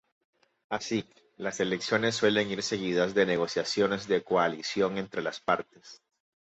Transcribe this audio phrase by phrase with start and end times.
[0.71, 1.05] Así,
[1.37, 6.01] las elecciones suelen ir seguidas de negociaciones de coalición entre las partes.